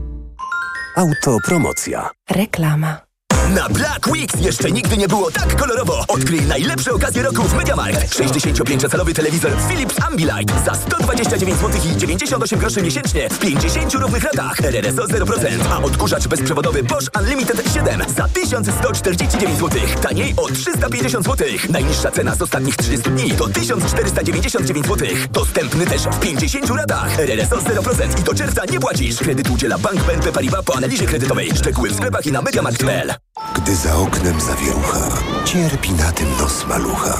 Autopromocja. 0.97 2.11
Reklama. 2.31 3.12
Na 3.51 3.69
Black 3.69 4.07
Weeks 4.07 4.41
jeszcze 4.41 4.71
nigdy 4.71 4.97
nie 4.97 5.09
było 5.09 5.31
tak 5.31 5.57
kolorowo. 5.57 6.05
Odkryj 6.09 6.43
najlepsze 6.43 6.93
okazje 6.93 7.23
roku 7.23 7.43
w 7.43 7.55
MediaMarkt. 7.55 8.15
65-calowy 8.15 9.15
telewizor 9.15 9.53
Philips 9.69 9.97
Ambilight 10.01 10.65
za 10.65 10.75
129 10.75 11.59
zł 11.59 11.81
i 11.93 11.97
98 11.97 12.59
groszy 12.59 12.83
miesięcznie 12.83 13.29
w 13.29 13.39
50 13.39 13.95
równych 13.95 14.25
latach. 14.25 14.61
RRSO 14.61 15.05
0%, 15.05 15.47
a 15.71 15.83
odkurzacz 15.83 16.29
bezprzewodowy 16.29 16.83
Bosch 16.83 17.09
Unlimited 17.21 17.63
7 17.75 18.03
za 18.17 18.29
1149 18.29 19.59
zł. 19.59 19.81
Taniej 20.03 20.35
o 20.37 20.49
350 20.49 21.27
zł. 21.27 21.47
Najniższa 21.71 22.11
cena 22.11 22.35
z 22.35 22.43
ostatnich 22.43 22.77
30 22.77 23.11
dni 23.11 23.31
to 23.31 23.49
1499 23.49 24.87
zł. 24.87 25.09
Dostępny 25.31 25.87
też 25.87 26.03
w 26.03 26.21
50 26.21 26.71
latach. 26.71 27.19
RRSO 27.19 27.57
0% 27.57 28.21
i 28.21 28.23
do 28.23 28.35
czerwca 28.35 28.65
nie 28.65 28.81
płacisz. 28.81 29.17
Kredyt 29.17 29.51
udziela 29.51 29.79
Bank 29.79 30.05
BNP 30.05 30.33
Paribas 30.33 30.65
po 30.65 30.77
analizie 30.77 31.07
kredytowej. 31.07 31.51
Szczegóły 31.57 31.91
w 31.91 31.97
sklepach 31.97 32.27
i 32.27 32.33
na 32.33 32.43
mediamarkt.pl. 32.43 33.15
Gdy 33.55 33.77
za 33.77 33.97
oknem 33.97 34.41
zawierucha, 34.41 35.01
cierpi 35.45 35.93
na 35.93 36.13
tym 36.13 36.29
nos 36.41 36.67
malucha. 36.67 37.17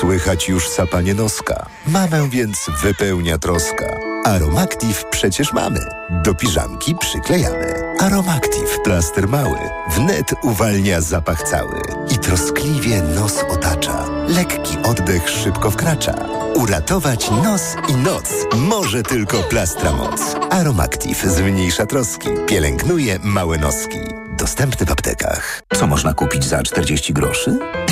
Słychać 0.00 0.48
już 0.48 0.68
sapanie 0.68 1.14
noska. 1.14 1.66
Mamę 1.86 2.28
więc 2.30 2.66
wypełnia 2.82 3.38
troska. 3.38 3.86
Aromactive 4.24 5.04
przecież 5.10 5.52
mamy. 5.52 5.80
Do 6.24 6.34
piżamki 6.34 6.94
przyklejamy. 6.94 7.74
Aromactive 8.00 8.78
plaster 8.84 9.28
mały. 9.28 9.58
Wnet 9.90 10.34
uwalnia 10.42 11.00
zapach 11.00 11.42
cały. 11.42 11.80
I 12.10 12.18
troskliwie 12.18 13.02
nos 13.02 13.44
otacza. 13.50 14.04
Lekki 14.28 14.76
oddech 14.82 15.28
szybko 15.28 15.70
wkracza. 15.70 16.14
Uratować 16.54 17.30
nos 17.30 17.62
i 17.88 17.94
noc 17.94 18.30
może 18.56 19.02
tylko 19.02 19.42
plastra 19.42 19.92
moc. 19.92 20.20
Aromactive 20.50 21.24
zmniejsza 21.26 21.86
troski. 21.86 22.28
Pielęgnuje 22.46 23.18
małe 23.22 23.58
noski. 23.58 23.98
Dostępny 24.42 24.86
w 24.86 24.92
aptekach. 24.92 25.62
Co 25.74 25.86
można 25.86 26.14
kupić 26.14 26.44
za 26.44 26.62
40 26.62 27.12
groszy? 27.12 27.58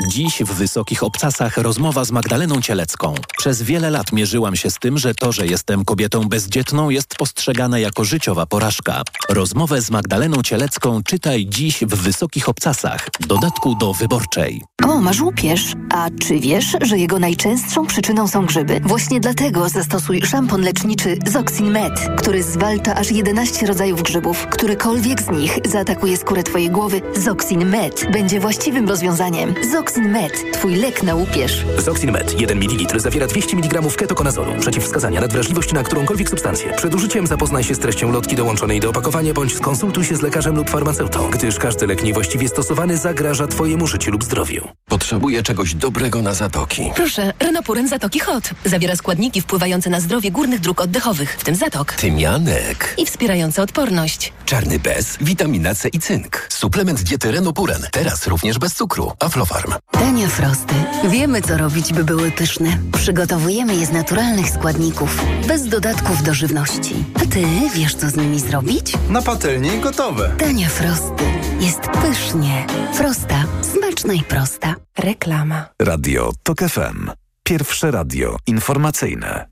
Dziś 0.00 0.42
w 0.42 0.52
Wysokich 0.52 1.02
Obcasach 1.02 1.56
rozmowa 1.56 2.04
z 2.04 2.10
Magdaleną 2.10 2.60
Cielecką. 2.60 3.14
Przez 3.38 3.62
wiele 3.62 3.90
lat 3.90 4.12
mierzyłam 4.12 4.56
się 4.56 4.70
z 4.70 4.78
tym, 4.78 4.98
że 4.98 5.14
to, 5.14 5.32
że 5.32 5.46
jestem 5.46 5.84
kobietą 5.84 6.28
bezdzietną 6.28 6.90
jest 6.90 7.16
postrzegane 7.16 7.80
jako 7.80 8.04
życiowa 8.04 8.46
porażka. 8.46 9.02
Rozmowę 9.28 9.82
z 9.82 9.90
Magdaleną 9.90 10.42
Cielecką 10.42 11.02
czytaj 11.02 11.46
dziś 11.46 11.80
w 11.80 11.94
Wysokich 11.94 12.48
Obcasach. 12.48 13.08
Dodatku 13.20 13.74
do 13.74 13.92
Wyborczej. 13.92 14.62
O, 14.84 15.00
masz 15.00 15.20
łupież. 15.20 15.72
A 15.90 16.08
czy 16.20 16.40
wiesz, 16.40 16.76
że 16.80 16.98
jego 16.98 17.18
najczęstszą 17.18 17.86
przyczyną 17.86 18.28
są 18.28 18.46
grzyby? 18.46 18.80
Właśnie 18.80 19.20
dlatego 19.20 19.68
zastosuj 19.68 20.22
szampon 20.22 20.62
leczniczy 20.62 21.18
Zoxin 21.26 21.70
Med, 21.70 21.92
który 22.18 22.42
zwalcza 22.42 22.94
aż 22.94 23.10
11 23.10 23.66
rodzajów 23.66 24.02
grzybów. 24.02 24.46
Którykolwiek 24.50 25.22
z 25.22 25.30
nich 25.30 25.58
zaatakuje 25.64 26.16
skórę 26.16 26.42
twojej 26.42 26.70
głowy, 26.70 27.00
Zoxin 27.16 27.64
Med 27.68 28.06
będzie 28.12 28.40
właściwym 28.40 28.88
rozwiązaniem. 28.88 29.54
Zoxin 29.72 29.83
Med, 29.96 30.32
twój 30.52 30.74
lek 30.74 31.02
na 31.02 31.14
łupież. 31.14 31.64
Zoxin 31.78 32.10
Med 32.12 32.40
1 32.40 32.58
ml 32.58 33.00
zawiera 33.00 33.26
200 33.26 33.56
mg 33.56 33.82
ketokonazolu. 33.96 34.52
Przeciwwskazania 34.60 35.20
nadwrażliwości 35.20 35.74
na 35.74 35.82
którąkolwiek 35.82 36.28
substancję. 36.28 36.72
Przed 36.76 36.94
użyciem 36.94 37.26
zapoznaj 37.26 37.64
się 37.64 37.74
z 37.74 37.78
treścią 37.78 38.12
lotki 38.12 38.36
dołączonej 38.36 38.80
do 38.80 38.90
opakowania 38.90 39.34
bądź 39.34 39.54
skonsultuj 39.56 40.04
się 40.04 40.16
z 40.16 40.22
lekarzem 40.22 40.56
lub 40.56 40.70
farmaceutą, 40.70 41.30
gdyż 41.30 41.58
każdy 41.58 41.86
lek 41.86 42.02
niewłaściwie 42.04 42.48
stosowany 42.48 42.96
zagraża 42.96 43.46
twojemu 43.46 43.86
życiu 43.86 44.10
lub 44.10 44.24
zdrowiu. 44.24 44.68
Potrzebuję 44.88 45.42
czegoś 45.42 45.74
dobrego 45.74 46.22
na 46.22 46.34
zatoki. 46.34 46.90
Proszę, 46.96 47.32
Renopuren 47.40 47.88
Zatoki 47.88 48.20
Hot. 48.20 48.50
Zawiera 48.64 48.96
składniki 48.96 49.40
wpływające 49.40 49.90
na 49.90 50.00
zdrowie 50.00 50.30
górnych 50.30 50.60
dróg 50.60 50.80
oddechowych, 50.80 51.36
w 51.38 51.44
tym 51.44 51.54
zatok. 51.54 51.92
Tymianek. 51.92 52.94
I 52.98 53.06
wspierające 53.06 53.62
odporność. 53.62 54.32
Czarny 54.44 54.78
bez, 54.78 55.16
witamina 55.20 55.74
C 55.74 55.88
i 55.88 55.98
cynk. 55.98 56.46
Suplement 56.50 57.02
diety 57.02 57.32
Renopuren. 57.32 57.82
Teraz 57.90 58.26
również 58.26 58.58
bez 58.58 58.74
cukru. 58.74 59.12
Aflofarm. 59.20 59.73
Dania 59.92 60.28
Frosty. 60.28 60.74
Wiemy, 61.08 61.42
co 61.42 61.58
robić, 61.58 61.92
by 61.92 62.04
były 62.04 62.30
pyszne. 62.30 62.78
Przygotowujemy 62.92 63.76
je 63.76 63.86
z 63.86 63.92
naturalnych 63.92 64.50
składników, 64.50 65.24
bez 65.48 65.68
dodatków 65.68 66.22
do 66.22 66.34
żywności. 66.34 67.04
A 67.14 67.20
ty 67.20 67.44
wiesz, 67.74 67.94
co 67.94 68.10
z 68.10 68.16
nimi 68.16 68.40
zrobić? 68.40 68.92
Na 69.10 69.22
patelni 69.22 69.80
gotowe. 69.80 70.30
Dania 70.38 70.68
Frosty. 70.68 71.24
Jest 71.60 71.80
pysznie. 71.80 72.66
Frosta. 72.94 73.44
Smaczna 73.72 74.12
i 74.14 74.22
prosta. 74.22 74.74
Reklama. 74.98 75.68
Radio 75.82 76.32
TOK 76.42 76.58
FM. 76.58 77.10
Pierwsze 77.44 77.90
radio 77.90 78.36
informacyjne. 78.46 79.46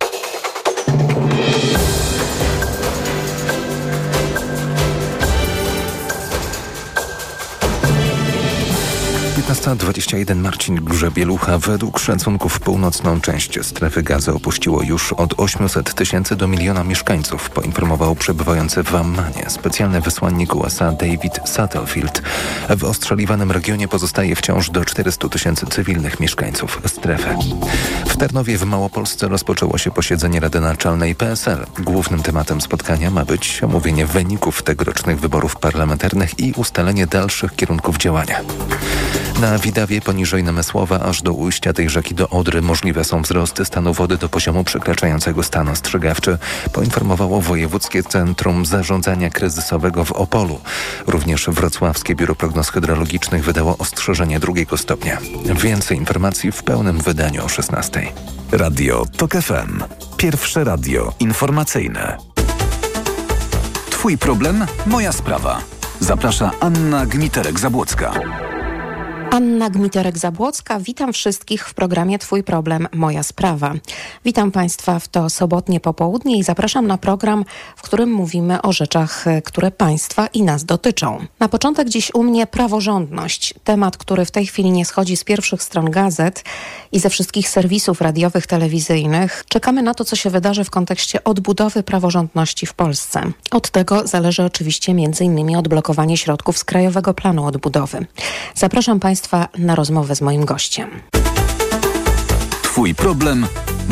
15.21 9.42 10.36
Marcin 10.36 10.74
Grzebielucha. 10.74 11.58
Według 11.58 11.98
szacunków 11.98 12.60
północną 12.60 13.20
część 13.20 13.66
strefy 13.66 14.02
gazy 14.02 14.32
opuściło 14.32 14.82
już 14.82 15.12
od 15.12 15.34
800 15.36 15.94
tysięcy 15.94 16.36
do 16.36 16.48
miliona 16.48 16.84
mieszkańców, 16.84 17.50
poinformował 17.50 18.14
przebywający 18.14 18.82
w 18.82 18.94
Ammanie 18.94 19.44
specjalny 19.48 20.00
wysłannik 20.00 20.54
USA 20.54 20.92
David 20.92 21.40
Satterfield. 21.44 22.22
W 22.76 22.84
ostrzeliwanym 22.84 23.52
regionie 23.52 23.88
pozostaje 23.88 24.36
wciąż 24.36 24.70
do 24.70 24.84
400 24.84 25.28
tysięcy 25.28 25.66
cywilnych 25.66 26.20
mieszkańców 26.20 26.80
strefy. 26.86 27.36
W 28.08 28.16
Tarnowie 28.16 28.58
w 28.58 28.64
Małopolsce 28.64 29.28
rozpoczęło 29.28 29.78
się 29.78 29.90
posiedzenie 29.90 30.40
Rady 30.40 30.60
Naczelnej 30.60 31.14
PSL. 31.14 31.66
Głównym 31.78 32.22
tematem 32.22 32.60
spotkania 32.60 33.10
ma 33.10 33.24
być 33.24 33.62
omówienie 33.62 34.06
wyników 34.06 34.62
tegorocznych 34.62 35.20
wyborów 35.20 35.56
parlamentarnych 35.56 36.40
i 36.40 36.52
ustalenie 36.52 37.06
dalszych 37.06 37.54
kierunków 37.54 37.96
działania. 37.96 38.40
Na 39.40 39.58
Widawie 39.58 40.00
poniżej 40.00 40.44
Namysłowa 40.44 41.00
aż 41.00 41.22
do 41.22 41.32
ujścia 41.32 41.72
tej 41.72 41.90
rzeki 41.90 42.14
do 42.14 42.28
Odry 42.28 42.62
możliwe 42.62 43.04
są 43.04 43.22
wzrosty 43.22 43.64
stanu 43.64 43.94
wody 43.94 44.16
do 44.16 44.28
poziomu 44.28 44.64
przekraczającego 44.64 45.42
stan 45.42 45.68
ostrzegawczy, 45.68 46.38
poinformowało 46.72 47.40
Wojewódzkie 47.40 48.02
Centrum 48.02 48.66
Zarządzania 48.66 49.30
Kryzysowego 49.30 50.04
w 50.04 50.12
Opolu. 50.12 50.60
Również 51.06 51.46
Wrocławskie 51.48 52.14
Biuro 52.14 52.34
Prognoz 52.34 52.70
Hydrologicznych 52.70 53.44
wydało 53.44 53.78
ostrzeżenie 53.78 54.40
drugiego 54.40 54.76
stopnia. 54.76 55.18
Więcej 55.62 55.98
informacji 55.98 56.52
w 56.52 56.62
pełnym 56.62 56.98
wydaniu 56.98 57.44
o 57.44 57.48
16. 57.48 58.12
Radio 58.52 59.04
TOK 59.16 59.32
FM. 59.32 59.82
Pierwsze 60.16 60.64
radio 60.64 61.12
informacyjne. 61.20 62.16
Twój 63.90 64.18
problem, 64.18 64.66
moja 64.86 65.12
sprawa. 65.12 65.60
Zaprasza 66.00 66.50
Anna 66.60 67.06
Gmiterek-Zabłocka. 67.06 68.10
Anna 69.32 69.70
Gmiterek-Zabłocka, 69.70 70.80
witam 70.80 71.12
wszystkich 71.12 71.68
w 71.68 71.74
programie 71.74 72.18
Twój 72.18 72.42
problem, 72.42 72.88
moja 72.92 73.22
sprawa. 73.22 73.74
Witam 74.24 74.52
Państwa 74.52 74.98
w 74.98 75.08
to 75.08 75.30
sobotnie 75.30 75.80
popołudnie 75.80 76.38
i 76.38 76.42
zapraszam 76.42 76.86
na 76.86 76.98
program, 76.98 77.44
w 77.76 77.82
którym 77.82 78.10
mówimy 78.10 78.62
o 78.62 78.72
rzeczach, 78.72 79.24
które 79.44 79.70
Państwa 79.70 80.26
i 80.26 80.42
nas 80.42 80.64
dotyczą. 80.64 81.26
Na 81.40 81.48
początek 81.48 81.88
dziś 81.88 82.14
u 82.14 82.22
mnie 82.22 82.46
praworządność, 82.46 83.54
temat, 83.64 83.96
który 83.96 84.24
w 84.24 84.30
tej 84.30 84.46
chwili 84.46 84.70
nie 84.70 84.84
schodzi 84.84 85.16
z 85.16 85.24
pierwszych 85.24 85.62
stron 85.62 85.90
gazet 85.90 86.44
i 86.92 87.00
ze 87.00 87.10
wszystkich 87.10 87.48
serwisów 87.48 88.00
radiowych, 88.00 88.46
telewizyjnych. 88.46 89.44
Czekamy 89.48 89.82
na 89.82 89.94
to, 89.94 90.04
co 90.04 90.16
się 90.16 90.30
wydarzy 90.30 90.64
w 90.64 90.70
kontekście 90.70 91.24
odbudowy 91.24 91.82
praworządności 91.82 92.66
w 92.66 92.74
Polsce. 92.74 93.22
Od 93.50 93.70
tego 93.70 94.06
zależy 94.06 94.44
oczywiście 94.44 94.92
m.in. 94.92 95.56
odblokowanie 95.56 96.16
środków 96.16 96.58
z 96.58 96.64
Krajowego 96.64 97.14
Planu 97.14 97.46
Odbudowy. 97.46 98.06
Zapraszam 98.54 99.00
Państwa 99.22 99.48
na 99.58 99.74
rozmowę 99.74 100.16
z 100.16 100.20
moim 100.20 100.44
gościem. 100.44 100.90
Twój 102.62 102.94
problem, 102.94 103.46